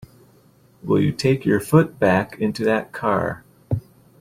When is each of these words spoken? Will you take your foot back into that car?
Will 0.81 0.99
you 0.99 1.11
take 1.11 1.45
your 1.45 1.59
foot 1.59 1.99
back 1.99 2.33
into 2.39 2.65
that 2.65 2.91
car? 2.91 3.43